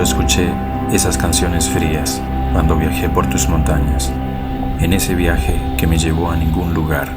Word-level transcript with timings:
escuché 0.00 0.48
esas 0.90 1.18
canciones 1.18 1.68
frías 1.68 2.22
cuando 2.52 2.76
viajé 2.76 3.10
por 3.10 3.28
tus 3.28 3.48
montañas, 3.48 4.10
en 4.80 4.94
ese 4.94 5.14
viaje 5.14 5.60
que 5.76 5.86
me 5.86 5.98
llevó 5.98 6.30
a 6.30 6.36
ningún 6.36 6.72
lugar. 6.72 7.12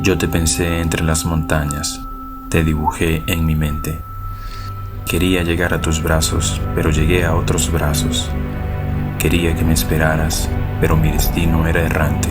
Yo 0.00 0.18
te 0.18 0.26
pensé 0.26 0.80
entre 0.80 1.04
las 1.04 1.24
montañas, 1.24 2.00
te 2.48 2.64
dibujé 2.64 3.22
en 3.26 3.46
mi 3.46 3.54
mente. 3.54 4.00
Quería 5.06 5.44
llegar 5.44 5.72
a 5.72 5.80
tus 5.80 6.02
brazos, 6.02 6.60
pero 6.74 6.90
llegué 6.90 7.24
a 7.24 7.36
otros 7.36 7.70
brazos. 7.70 8.28
Quería 9.20 9.54
que 9.54 9.64
me 9.64 9.74
esperaras, 9.74 10.50
pero 10.80 10.96
mi 10.96 11.12
destino 11.12 11.66
era 11.68 11.82
errante. 11.82 12.28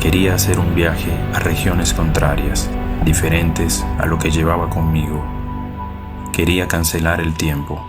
Quería 0.00 0.34
hacer 0.34 0.58
un 0.58 0.74
viaje 0.74 1.12
a 1.34 1.38
regiones 1.38 1.92
contrarias, 1.92 2.70
diferentes 3.04 3.84
a 3.98 4.06
lo 4.06 4.18
que 4.18 4.30
llevaba 4.30 4.70
conmigo. 4.70 5.37
Quería 6.38 6.68
cancelar 6.68 7.20
el 7.20 7.34
tiempo. 7.34 7.84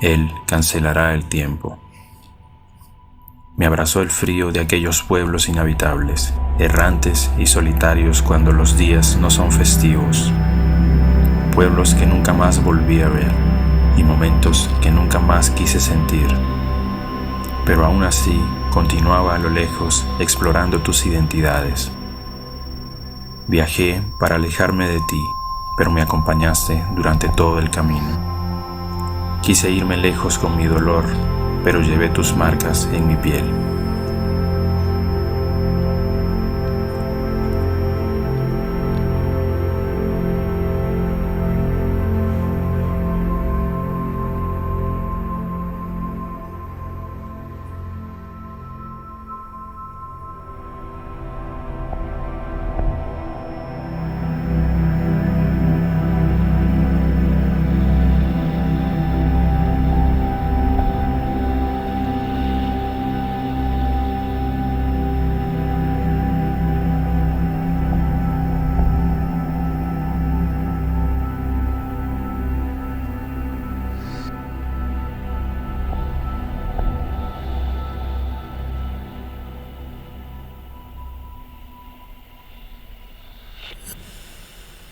Él 0.00 0.32
cancelará 0.46 1.12
el 1.12 1.26
tiempo. 1.26 1.78
Me 3.58 3.66
abrazó 3.66 4.00
el 4.00 4.08
frío 4.08 4.50
de 4.50 4.60
aquellos 4.60 5.02
pueblos 5.02 5.46
inhabitables, 5.46 6.32
errantes 6.58 7.30
y 7.36 7.44
solitarios 7.44 8.22
cuando 8.22 8.50
los 8.50 8.78
días 8.78 9.18
no 9.18 9.28
son 9.28 9.52
festivos. 9.52 10.32
Pueblos 11.54 11.94
que 11.94 12.06
nunca 12.06 12.32
más 12.32 12.64
volví 12.64 13.02
a 13.02 13.10
ver 13.10 13.30
y 13.98 14.02
momentos 14.02 14.70
que 14.80 14.90
nunca 14.90 15.18
más 15.18 15.50
quise 15.50 15.78
sentir. 15.78 16.28
Pero 17.66 17.84
aún 17.84 18.04
así 18.04 18.42
continuaba 18.70 19.34
a 19.34 19.38
lo 19.38 19.50
lejos 19.50 20.06
explorando 20.18 20.80
tus 20.80 21.04
identidades. 21.04 21.92
Viajé 23.48 24.00
para 24.18 24.36
alejarme 24.36 24.88
de 24.88 24.98
ti, 25.10 25.22
pero 25.76 25.90
me 25.90 26.02
acompañaste 26.02 26.84
durante 26.94 27.28
todo 27.28 27.58
el 27.58 27.70
camino. 27.70 29.38
Quise 29.42 29.70
irme 29.70 29.96
lejos 29.96 30.38
con 30.38 30.56
mi 30.56 30.66
dolor, 30.66 31.04
pero 31.64 31.80
llevé 31.80 32.08
tus 32.08 32.36
marcas 32.36 32.88
en 32.92 33.08
mi 33.08 33.16
piel. 33.16 33.44